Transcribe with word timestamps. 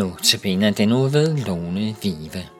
Nu 0.00 0.12
til 0.20 0.40
den 0.78 0.92
uge 0.92 1.12
ved 1.12 1.36
Lone 1.36 1.96
Vive. 2.02 2.59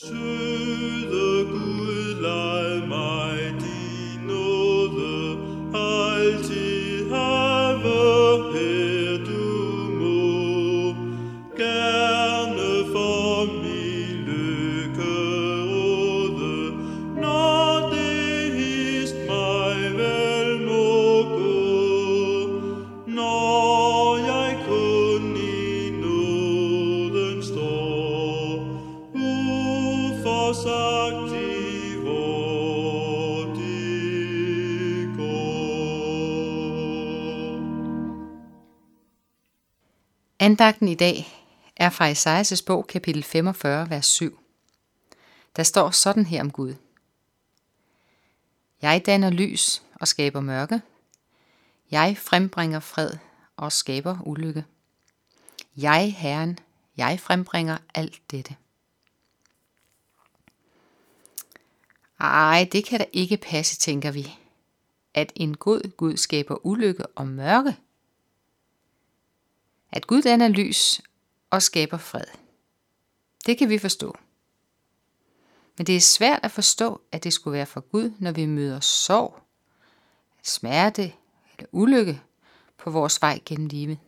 Je 0.00 0.37
Andagten 40.48 40.88
i 40.88 40.94
dag 40.94 41.46
er 41.76 41.90
fra 41.90 42.10
Esajas' 42.10 42.64
bog, 42.66 42.86
kapitel 42.86 43.22
45, 43.22 43.90
vers 43.90 44.06
7. 44.06 44.38
Der 45.56 45.62
står 45.62 45.90
sådan 45.90 46.26
her 46.26 46.40
om 46.40 46.50
Gud. 46.50 46.74
Jeg 48.82 49.02
danner 49.06 49.30
lys 49.30 49.82
og 49.94 50.08
skaber 50.08 50.40
mørke. 50.40 50.80
Jeg 51.90 52.16
frembringer 52.18 52.80
fred 52.80 53.10
og 53.56 53.72
skaber 53.72 54.18
ulykke. 54.26 54.64
Jeg, 55.76 56.14
Herren, 56.18 56.58
jeg 56.96 57.20
frembringer 57.20 57.78
alt 57.94 58.20
dette. 58.30 58.56
Ej, 62.20 62.68
det 62.72 62.84
kan 62.84 62.98
da 62.98 63.04
ikke 63.12 63.36
passe, 63.36 63.76
tænker 63.76 64.10
vi. 64.10 64.34
At 65.14 65.32
en 65.36 65.56
god 65.56 65.96
Gud 65.96 66.16
skaber 66.16 66.66
ulykke 66.66 67.06
og 67.06 67.26
mørke. 67.26 67.76
At 69.92 70.06
Gud 70.06 70.22
danner 70.22 70.48
lys 70.48 71.00
og 71.50 71.62
skaber 71.62 71.98
fred. 71.98 72.24
Det 73.46 73.58
kan 73.58 73.68
vi 73.68 73.78
forstå. 73.78 74.16
Men 75.78 75.86
det 75.86 75.96
er 75.96 76.00
svært 76.00 76.40
at 76.42 76.50
forstå, 76.50 77.00
at 77.12 77.24
det 77.24 77.32
skulle 77.32 77.52
være 77.56 77.66
for 77.66 77.80
Gud, 77.80 78.12
når 78.18 78.32
vi 78.32 78.46
møder 78.46 78.80
sorg, 78.80 79.42
smerte 80.42 81.12
eller 81.58 81.68
ulykke 81.72 82.20
på 82.78 82.90
vores 82.90 83.22
vej 83.22 83.40
gennem 83.44 83.66
livet. 83.66 83.98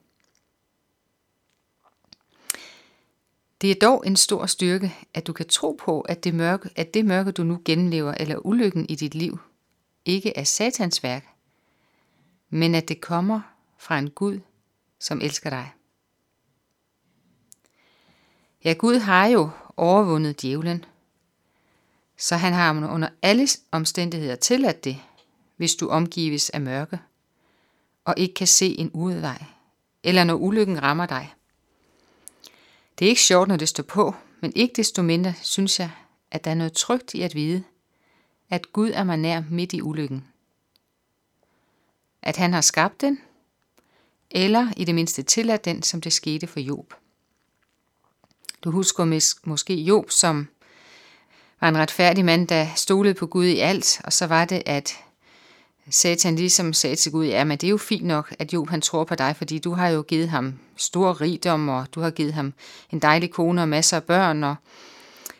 Det 3.60 3.70
er 3.70 3.74
dog 3.74 4.06
en 4.06 4.16
stor 4.16 4.46
styrke, 4.46 4.94
at 5.14 5.26
du 5.26 5.32
kan 5.32 5.48
tro 5.48 5.78
på, 5.80 6.00
at 6.00 6.24
det 6.24 6.34
mørke, 6.34 6.70
at 6.76 6.94
det 6.94 7.04
mørke 7.04 7.32
du 7.32 7.42
nu 7.42 7.62
gennemlever, 7.64 8.14
eller 8.14 8.46
ulykken 8.46 8.86
i 8.88 8.94
dit 8.94 9.14
liv, 9.14 9.38
ikke 10.04 10.36
er 10.36 10.44
satans 10.44 11.02
værk, 11.02 11.28
men 12.50 12.74
at 12.74 12.88
det 12.88 13.00
kommer 13.00 13.40
fra 13.78 13.98
en 13.98 14.10
Gud, 14.10 14.40
som 15.00 15.20
elsker 15.20 15.50
dig. 15.50 15.72
Ja, 18.64 18.72
Gud 18.72 18.98
har 18.98 19.26
jo 19.26 19.50
overvundet 19.76 20.42
djævlen, 20.42 20.84
så 22.18 22.36
han 22.36 22.52
har 22.52 22.92
under 22.92 23.08
alle 23.22 23.48
omstændigheder 23.70 24.36
tilladt 24.36 24.84
det, 24.84 25.02
hvis 25.56 25.74
du 25.74 25.88
omgives 25.88 26.50
af 26.50 26.60
mørke 26.60 26.98
og 28.04 28.14
ikke 28.16 28.34
kan 28.34 28.46
se 28.46 28.66
en 28.66 28.90
udvej, 28.90 29.44
eller 30.02 30.24
når 30.24 30.34
ulykken 30.34 30.82
rammer 30.82 31.06
dig. 31.06 31.34
Det 32.98 33.04
er 33.04 33.08
ikke 33.08 33.20
sjovt, 33.20 33.48
når 33.48 33.56
det 33.56 33.68
står 33.68 33.82
på, 33.82 34.14
men 34.40 34.52
ikke 34.56 34.74
desto 34.76 35.02
mindre 35.02 35.34
synes 35.42 35.80
jeg, 35.80 35.90
at 36.30 36.44
der 36.44 36.50
er 36.50 36.54
noget 36.54 36.72
trygt 36.72 37.14
i 37.14 37.22
at 37.22 37.34
vide, 37.34 37.64
at 38.50 38.72
Gud 38.72 38.90
er 38.90 39.04
mig 39.04 39.16
nær 39.16 39.42
midt 39.50 39.72
i 39.72 39.82
ulykken. 39.82 40.28
At 42.22 42.36
han 42.36 42.52
har 42.52 42.60
skabt 42.60 43.00
den, 43.00 43.20
eller 44.30 44.68
i 44.76 44.84
det 44.84 44.94
mindste 44.94 45.22
tilladt 45.22 45.64
den, 45.64 45.82
som 45.82 46.00
det 46.00 46.12
skete 46.12 46.46
for 46.46 46.60
Job. 46.60 46.94
Du 48.64 48.70
husker 48.70 49.04
måske 49.44 49.74
Job, 49.74 50.10
som 50.10 50.48
var 51.60 51.68
en 51.68 51.78
retfærdig 51.78 52.24
mand, 52.24 52.48
der 52.48 52.66
stolede 52.76 53.14
på 53.14 53.26
Gud 53.26 53.44
i 53.44 53.58
alt, 53.58 54.00
og 54.04 54.12
så 54.12 54.26
var 54.26 54.44
det, 54.44 54.62
at 54.66 54.96
Satan 55.90 56.36
ligesom 56.36 56.72
sagde 56.72 56.96
til 56.96 57.12
Gud, 57.12 57.26
ja, 57.26 57.44
men 57.44 57.58
det 57.58 57.66
er 57.66 57.70
jo 57.70 57.76
fint 57.76 58.06
nok, 58.06 58.34
at 58.38 58.52
Job 58.52 58.68
han 58.68 58.80
tror 58.80 59.04
på 59.04 59.14
dig, 59.14 59.36
fordi 59.36 59.58
du 59.58 59.72
har 59.72 59.88
jo 59.88 60.02
givet 60.02 60.28
ham 60.28 60.58
stor 60.76 61.20
rigdom, 61.20 61.68
og 61.68 61.86
du 61.94 62.00
har 62.00 62.10
givet 62.10 62.32
ham 62.32 62.52
en 62.90 62.98
dejlig 62.98 63.30
kone 63.30 63.62
og 63.62 63.68
masser 63.68 63.96
af 63.96 64.04
børn, 64.04 64.44
og 64.44 64.56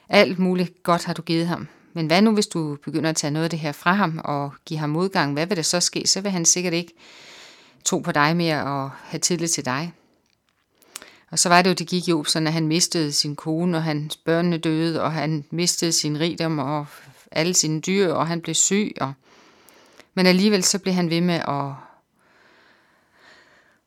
alt 0.09 0.39
muligt 0.39 0.83
godt 0.83 1.05
har 1.05 1.13
du 1.13 1.23
givet 1.23 1.47
ham. 1.47 1.69
Men 1.93 2.07
hvad 2.07 2.23
nu, 2.23 2.35
hvis 2.35 2.47
du 2.47 2.77
begynder 2.85 3.11
at 3.11 3.17
tage 3.17 3.31
noget 3.31 3.45
af 3.45 3.51
det 3.51 3.59
her 3.59 3.73
fra 3.73 3.93
ham 3.93 4.21
og 4.25 4.53
give 4.65 4.79
ham 4.79 4.91
modgang? 4.91 5.33
Hvad 5.33 5.47
vil 5.47 5.57
der 5.57 5.63
så 5.63 5.81
ske? 5.81 6.07
Så 6.07 6.21
vil 6.21 6.31
han 6.31 6.45
sikkert 6.45 6.75
ikke 6.75 6.93
tro 7.85 7.99
på 7.99 8.12
dig 8.12 8.37
mere 8.37 8.65
og 8.65 8.91
have 8.91 9.21
tillid 9.21 9.49
til 9.49 9.65
dig. 9.65 9.93
Og 11.31 11.38
så 11.38 11.49
var 11.49 11.62
det 11.62 11.71
jo, 11.71 11.75
det 11.75 11.87
gik 11.87 12.09
jo 12.09 12.25
sådan, 12.25 12.47
at 12.47 12.53
han 12.53 12.67
mistede 12.67 13.12
sin 13.12 13.37
kone, 13.37 13.77
og 13.77 13.82
hans 13.82 14.17
børnene 14.17 14.59
døde, 14.59 15.03
og 15.03 15.12
han 15.12 15.44
mistede 15.50 15.93
sin 15.93 16.21
rigdom 16.21 16.59
og 16.59 16.87
alle 17.31 17.55
sine 17.55 17.81
dyr, 17.81 18.12
og 18.12 18.27
han 18.27 18.41
blev 18.41 18.55
syg. 18.55 18.93
Og... 19.00 19.12
Men 20.15 20.27
alligevel 20.27 20.65
så 20.65 20.79
blev 20.79 20.94
han 20.94 21.11
ved 21.11 21.21
med 21.21 21.35
at, 21.35 21.73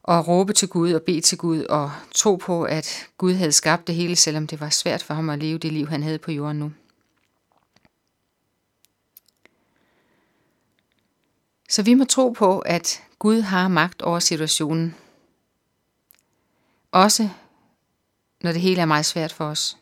at 0.07 0.28
råbe 0.28 0.54
til 0.54 0.68
Gud 0.68 0.94
og 0.94 1.01
bede 1.01 1.22
til 1.22 1.38
Gud 1.38 1.63
og 1.63 1.92
tro 2.16 2.36
på, 2.36 2.63
at 2.63 3.07
Gud 3.18 3.34
havde 3.34 3.51
skabt 3.51 3.88
det 3.88 3.95
hele, 3.95 4.16
selvom 4.16 4.48
det 4.48 4.60
var 4.60 4.69
svært 4.69 5.04
for 5.04 5.13
ham 5.13 5.30
at 5.30 5.40
leve 5.40 5.57
det 5.57 5.74
liv, 5.74 5.88
han 5.88 6.04
havde 6.04 6.19
på 6.19 6.31
jorden 6.31 6.60
nu. 6.60 6.72
Så 11.69 11.84
vi 11.84 11.94
må 11.94 12.06
tro 12.06 12.30
på, 12.30 12.60
at 12.60 13.01
Gud 13.24 13.42
har 13.42 13.68
magt 13.68 14.02
over 14.02 14.20
situationen, 14.20 14.96
også 16.92 17.30
når 18.42 18.52
det 18.52 18.62
hele 18.62 18.81
er 18.81 18.86
meget 18.86 19.06
svært 19.06 19.34
for 19.34 19.46
os. 19.46 19.78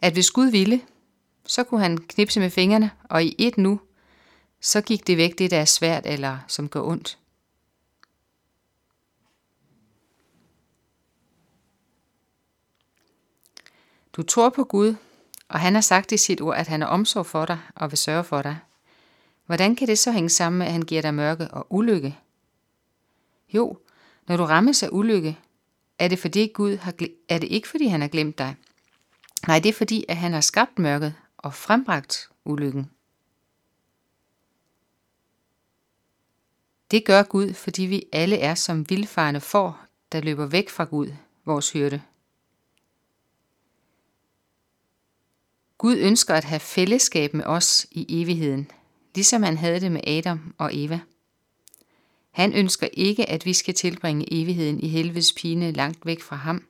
At 0.00 0.12
hvis 0.12 0.30
Gud 0.30 0.50
ville, 0.50 0.80
så 1.46 1.64
kunne 1.64 1.80
han 1.80 1.98
knipse 1.98 2.40
med 2.40 2.50
fingrene, 2.50 2.90
og 3.04 3.24
i 3.24 3.34
et 3.38 3.58
nu, 3.58 3.80
så 4.60 4.80
gik 4.80 5.06
det 5.06 5.16
væk 5.16 5.38
det, 5.38 5.50
der 5.50 5.60
er 5.60 5.64
svært 5.64 6.06
eller 6.06 6.38
som 6.48 6.68
går 6.68 6.86
ondt. 6.86 7.18
Du 14.12 14.22
tror 14.22 14.48
på 14.48 14.64
Gud, 14.64 14.94
og 15.48 15.60
han 15.60 15.74
har 15.74 15.80
sagt 15.80 16.12
i 16.12 16.16
sit 16.16 16.40
ord, 16.40 16.56
at 16.56 16.68
han 16.68 16.82
er 16.82 16.86
omsorg 16.86 17.26
for 17.26 17.44
dig 17.44 17.58
og 17.74 17.90
vil 17.90 17.98
sørge 17.98 18.24
for 18.24 18.42
dig. 18.42 18.58
Hvordan 19.50 19.76
kan 19.76 19.88
det 19.88 19.98
så 19.98 20.12
hænge 20.12 20.28
sammen 20.28 20.58
med, 20.58 20.66
at 20.66 20.72
han 20.72 20.82
giver 20.82 21.02
dig 21.02 21.14
mørke 21.14 21.48
og 21.48 21.66
ulykke? 21.70 22.18
Jo, 23.54 23.78
når 24.28 24.36
du 24.36 24.44
rammes 24.44 24.82
af 24.82 24.88
ulykke, 24.92 25.38
er 25.98 26.08
det, 26.08 26.18
fordi 26.18 26.46
Gud 26.54 26.76
har, 26.76 26.94
er 27.28 27.38
det 27.38 27.46
ikke 27.46 27.68
fordi 27.68 27.86
han 27.86 28.00
har 28.00 28.08
glemt 28.08 28.38
dig. 28.38 28.56
Nej, 29.46 29.58
det 29.58 29.68
er 29.68 29.72
fordi, 29.72 30.04
at 30.08 30.16
han 30.16 30.32
har 30.32 30.40
skabt 30.40 30.78
mørket 30.78 31.14
og 31.36 31.54
frembragt 31.54 32.30
ulykken. 32.44 32.90
Det 36.90 37.04
gør 37.04 37.22
Gud, 37.22 37.52
fordi 37.52 37.82
vi 37.82 38.04
alle 38.12 38.38
er 38.38 38.54
som 38.54 38.90
vildfarne 38.90 39.40
får, 39.40 39.78
der 40.12 40.20
løber 40.20 40.46
væk 40.46 40.68
fra 40.68 40.84
Gud, 40.84 41.08
vores 41.44 41.72
hyrde. 41.72 42.02
Gud 45.78 45.96
ønsker 45.96 46.34
at 46.34 46.44
have 46.44 46.60
fællesskab 46.60 47.34
med 47.34 47.44
os 47.44 47.86
i 47.90 48.22
evigheden, 48.22 48.70
ligesom 49.14 49.42
han 49.42 49.56
havde 49.56 49.80
det 49.80 49.92
med 49.92 50.08
Adam 50.08 50.54
og 50.58 50.70
Eva. 50.72 51.00
Han 52.30 52.52
ønsker 52.52 52.88
ikke, 52.92 53.28
at 53.28 53.46
vi 53.46 53.52
skal 53.52 53.74
tilbringe 53.74 54.34
evigheden 54.34 54.80
i 54.80 54.88
helvedes 54.88 55.32
pine 55.32 55.72
langt 55.72 56.06
væk 56.06 56.22
fra 56.22 56.36
ham. 56.36 56.66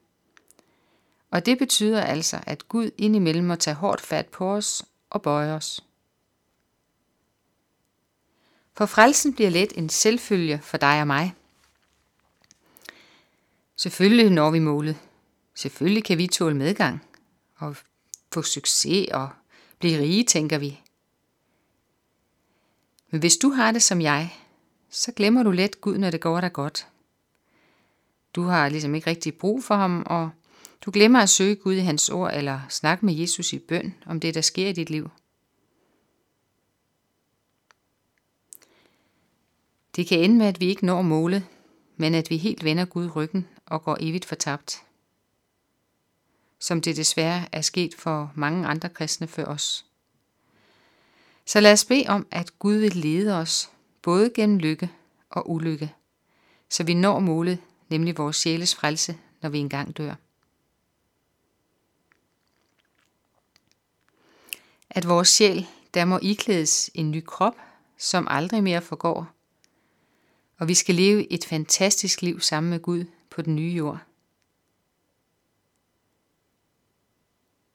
Og 1.31 1.45
det 1.45 1.57
betyder 1.57 2.01
altså, 2.01 2.39
at 2.45 2.67
Gud 2.67 2.91
indimellem 2.97 3.45
må 3.45 3.55
tage 3.55 3.75
hårdt 3.75 4.01
fat 4.01 4.27
på 4.27 4.51
os 4.51 4.85
og 5.09 5.21
bøje 5.21 5.53
os. 5.53 5.83
For 8.77 8.85
frelsen 8.85 9.33
bliver 9.33 9.49
let 9.49 9.73
en 9.77 9.89
selvfølge 9.89 10.59
for 10.63 10.77
dig 10.77 11.01
og 11.01 11.07
mig. 11.07 11.33
Selvfølgelig 13.75 14.29
når 14.29 14.51
vi 14.51 14.59
målet. 14.59 14.97
Selvfølgelig 15.55 16.03
kan 16.03 16.17
vi 16.17 16.27
tåle 16.27 16.55
medgang 16.55 17.05
og 17.57 17.77
få 18.33 18.41
succes 18.41 19.07
og 19.11 19.29
blive 19.79 19.99
rige, 19.99 20.23
tænker 20.23 20.57
vi. 20.57 20.79
Men 23.11 23.19
hvis 23.19 23.37
du 23.37 23.49
har 23.49 23.71
det 23.71 23.81
som 23.81 24.01
jeg, 24.01 24.35
så 24.89 25.11
glemmer 25.11 25.43
du 25.43 25.51
let 25.51 25.81
Gud, 25.81 25.97
når 25.97 26.09
det 26.09 26.21
går 26.21 26.41
dig 26.41 26.53
godt. 26.53 26.87
Du 28.33 28.43
har 28.43 28.69
ligesom 28.69 28.95
ikke 28.95 29.09
rigtig 29.09 29.35
brug 29.35 29.63
for 29.63 29.75
ham, 29.75 30.03
og 30.05 30.29
du 30.85 30.91
glemmer 30.91 31.19
at 31.19 31.29
søge 31.29 31.55
Gud 31.55 31.73
i 31.73 31.79
hans 31.79 32.09
ord 32.09 32.33
eller 32.33 32.59
snakke 32.69 33.05
med 33.05 33.13
Jesus 33.13 33.53
i 33.53 33.59
bøn 33.59 33.95
om 34.05 34.19
det, 34.19 34.35
der 34.35 34.41
sker 34.41 34.67
i 34.67 34.73
dit 34.73 34.89
liv. 34.89 35.09
Det 39.95 40.07
kan 40.07 40.19
ende 40.19 40.35
med, 40.35 40.45
at 40.45 40.59
vi 40.59 40.65
ikke 40.65 40.85
når 40.85 41.01
målet, 41.01 41.45
men 41.97 42.15
at 42.15 42.29
vi 42.29 42.37
helt 42.37 42.63
vender 42.63 42.85
Gud 42.85 43.15
ryggen 43.15 43.47
og 43.65 43.83
går 43.83 43.97
evigt 43.99 44.25
fortabt. 44.25 44.83
Som 46.59 46.81
det 46.81 46.97
desværre 46.97 47.45
er 47.51 47.61
sket 47.61 47.95
for 47.95 48.31
mange 48.35 48.67
andre 48.67 48.89
kristne 48.89 49.27
før 49.27 49.45
os. 49.45 49.85
Så 51.51 51.59
lad 51.59 51.73
os 51.73 51.85
bede 51.85 52.05
om, 52.07 52.27
at 52.31 52.59
Gud 52.59 52.75
vil 52.75 52.95
lede 52.95 53.37
os 53.37 53.71
både 54.01 54.31
gennem 54.35 54.57
lykke 54.57 54.91
og 55.29 55.49
ulykke, 55.49 55.93
så 56.69 56.83
vi 56.83 56.93
når 56.93 57.19
målet, 57.19 57.59
nemlig 57.89 58.17
vores 58.17 58.35
sjæles 58.35 58.75
frelse, 58.75 59.17
når 59.41 59.49
vi 59.49 59.57
engang 59.59 59.97
dør. 59.97 60.15
At 64.89 65.07
vores 65.07 65.27
sjæl, 65.27 65.67
der 65.93 66.05
må 66.05 66.19
iklædes 66.21 66.89
en 66.93 67.11
ny 67.11 67.23
krop, 67.25 67.55
som 67.97 68.27
aldrig 68.29 68.63
mere 68.63 68.81
forgår, 68.81 69.27
og 70.57 70.67
vi 70.67 70.73
skal 70.73 70.95
leve 70.95 71.31
et 71.31 71.45
fantastisk 71.45 72.21
liv 72.21 72.39
sammen 72.39 72.69
med 72.69 72.79
Gud 72.79 73.05
på 73.29 73.41
den 73.41 73.55
nye 73.55 73.73
jord. 73.73 73.99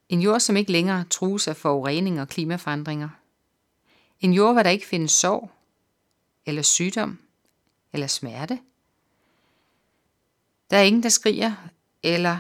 En 0.09 0.21
jord, 0.21 0.41
som 0.41 0.57
ikke 0.57 0.73
længere 0.73 1.05
trues 1.11 1.49
af 1.49 1.57
forurening 1.57 2.21
og 2.21 2.29
klimaforandringer. 2.29 3.09
En 4.21 4.33
jord, 4.33 4.53
hvor 4.53 4.63
der 4.63 4.71
ikke 4.71 4.87
findes 4.87 5.13
sorg, 5.13 5.51
eller 6.47 6.63
sygdom, 6.63 7.19
eller 7.93 8.07
smerte. 8.07 8.61
Der 10.71 10.77
er 10.77 10.83
ingen, 10.83 11.03
der 11.03 11.09
skriger, 11.09 11.55
eller 12.03 12.39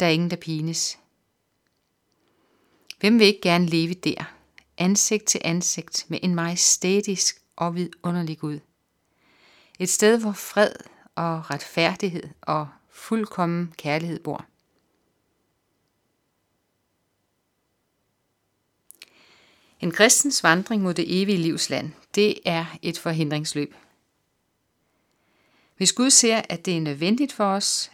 der 0.00 0.06
er 0.06 0.10
ingen, 0.10 0.30
der 0.30 0.36
pines. 0.36 0.98
Hvem 3.00 3.18
vil 3.18 3.26
ikke 3.26 3.40
gerne 3.40 3.66
leve 3.66 3.94
der, 3.94 4.34
ansigt 4.78 5.24
til 5.24 5.40
ansigt 5.44 6.06
med 6.08 6.18
en 6.22 6.34
majestætisk 6.34 7.42
og 7.56 7.74
vidunderlig 7.74 8.38
Gud. 8.38 8.58
Et 9.78 9.88
sted, 9.88 10.20
hvor 10.20 10.32
fred 10.32 10.72
og 11.14 11.50
retfærdighed 11.50 12.28
og 12.40 12.68
fuldkommen 12.90 13.74
kærlighed 13.76 14.20
bor. 14.20 14.46
En 19.82 19.90
kristens 19.90 20.42
vandring 20.42 20.82
mod 20.82 20.94
det 20.94 21.22
evige 21.22 21.38
livs 21.38 21.70
land, 21.70 21.92
det 22.14 22.34
er 22.44 22.64
et 22.82 22.98
forhindringsløb. 22.98 23.74
Hvis 25.76 25.92
Gud 25.92 26.10
ser, 26.10 26.42
at 26.48 26.66
det 26.66 26.76
er 26.76 26.80
nødvendigt 26.80 27.32
for 27.32 27.44
os 27.44 27.90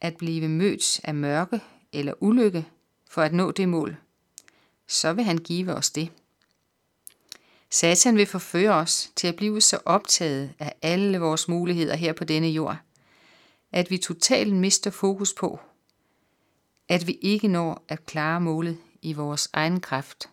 at 0.00 0.16
blive 0.16 0.48
mødt 0.48 1.00
af 1.04 1.14
mørke 1.14 1.60
eller 1.92 2.14
ulykke 2.20 2.66
for 3.10 3.22
at 3.22 3.32
nå 3.32 3.50
det 3.50 3.68
mål, 3.68 3.96
så 4.86 5.12
vil 5.12 5.24
han 5.24 5.38
give 5.38 5.74
os 5.74 5.90
det. 5.90 6.10
Satan 7.70 8.16
vil 8.16 8.26
forføre 8.26 8.74
os 8.74 9.10
til 9.16 9.26
at 9.26 9.36
blive 9.36 9.60
så 9.60 9.78
optaget 9.84 10.54
af 10.58 10.74
alle 10.82 11.18
vores 11.18 11.48
muligheder 11.48 11.96
her 11.96 12.12
på 12.12 12.24
denne 12.24 12.48
jord, 12.48 12.76
at 13.72 13.90
vi 13.90 13.98
totalt 13.98 14.54
mister 14.54 14.90
fokus 14.90 15.34
på, 15.34 15.60
at 16.88 17.06
vi 17.06 17.18
ikke 17.22 17.48
når 17.48 17.84
at 17.88 18.06
klare 18.06 18.40
målet 18.40 18.78
i 19.02 19.12
vores 19.12 19.48
egen 19.52 19.80
kraft. 19.80 20.28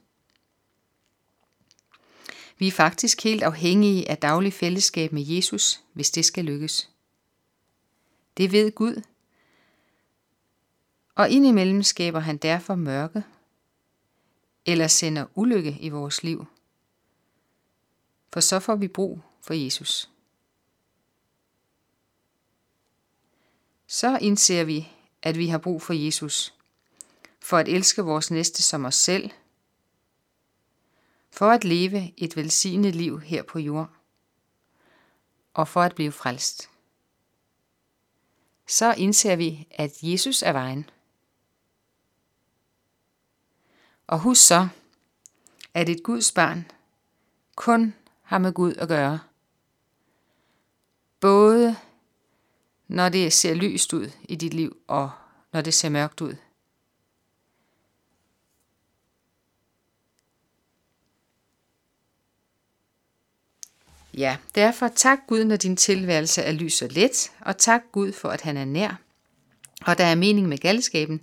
Vi 2.60 2.68
er 2.68 2.72
faktisk 2.72 3.24
helt 3.24 3.44
afhængige 3.44 4.10
af 4.10 4.18
daglig 4.18 4.54
fællesskab 4.54 5.12
med 5.12 5.22
Jesus, 5.26 5.84
hvis 5.94 6.12
det 6.12 6.26
skal 6.26 6.46
lykkes. 6.46 6.90
Det 8.38 8.52
ved 8.52 8.72
Gud, 8.72 9.02
og 11.16 11.30
indimellem 11.30 11.84
skaber 11.84 12.20
han 12.20 12.38
derfor 12.38 12.76
mørke, 12.76 13.24
eller 14.66 14.88
sender 14.88 15.26
ulykke 15.36 15.78
i 15.82 15.90
vores 15.90 16.24
liv. 16.24 16.46
For 18.34 18.40
så 18.40 18.60
får 18.60 18.76
vi 18.76 18.88
brug 18.88 19.22
for 19.42 19.54
Jesus. 19.54 20.10
Så 23.88 24.18
indser 24.22 24.64
vi, 24.64 24.90
at 25.22 25.38
vi 25.38 25.48
har 25.48 25.58
brug 25.58 25.82
for 25.82 25.94
Jesus, 25.94 26.54
for 27.40 27.58
at 27.58 27.68
elske 27.68 28.02
vores 28.02 28.32
næste 28.32 28.64
som 28.64 28.86
os 28.86 28.96
selv, 28.96 29.32
for 31.40 31.52
at 31.52 31.64
leve 31.64 32.14
et 32.18 32.36
velsignet 32.36 32.96
liv 32.96 33.22
her 33.22 33.44
på 33.44 33.60
jord, 33.60 33.90
og 35.54 35.68
for 35.68 35.82
at 35.82 35.96
blive 35.96 36.12
frelst. 36.12 36.70
Så 38.68 38.94
indser 38.98 39.36
vi, 39.36 39.68
at 39.72 39.92
Jesus 40.02 40.42
er 40.42 40.52
vejen. 40.52 40.90
Og 44.08 44.20
husk 44.20 44.48
så, 44.48 44.68
at 45.74 45.90
et 45.90 46.04
Guds 46.04 46.32
barn 46.32 46.72
kun 47.56 47.96
har 48.22 48.38
med 48.38 48.54
Gud 48.54 48.74
at 48.74 48.88
gøre. 48.88 49.20
Både 51.20 51.76
når 52.88 53.10
det 53.10 53.34
ser 53.34 53.54
lyst 53.54 53.94
ud 53.94 54.12
i 54.24 54.36
dit 54.36 54.54
liv, 54.54 54.78
og 54.88 55.12
når 55.54 55.62
det 55.62 55.74
ser 55.74 55.90
mørkt 55.90 56.22
ud. 56.22 56.36
Ja, 64.20 64.38
derfor 64.56 64.88
tak 64.88 65.20
Gud, 65.28 65.44
når 65.44 65.56
din 65.56 65.76
tilværelse 65.76 66.42
er 66.42 66.52
lys 66.52 66.82
og 66.82 66.90
let, 66.92 67.32
og 67.42 67.58
tak 67.58 67.82
Gud 67.92 68.12
for, 68.12 68.30
at 68.30 68.42
han 68.42 68.58
er 68.58 68.66
nær, 68.66 69.02
og 69.86 69.98
der 69.98 70.04
er 70.04 70.16
mening 70.16 70.48
med 70.48 70.58
galskaben, 70.58 71.22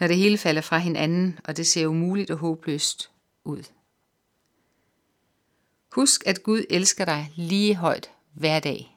når 0.00 0.06
det 0.06 0.16
hele 0.16 0.38
falder 0.38 0.60
fra 0.60 0.78
hinanden, 0.78 1.38
og 1.44 1.56
det 1.56 1.66
ser 1.66 1.86
umuligt 1.86 2.30
og 2.30 2.38
håbløst 2.38 3.10
ud. 3.44 3.62
Husk, 5.92 6.22
at 6.26 6.42
Gud 6.42 6.64
elsker 6.70 7.04
dig 7.04 7.32
lige 7.36 7.76
højt 7.76 8.10
hver 8.32 8.60
dag. 8.60 8.91